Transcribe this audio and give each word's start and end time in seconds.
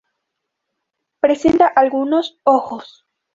Presenta 1.19 1.67
algunos 1.67 2.39
ojos. 2.43 3.05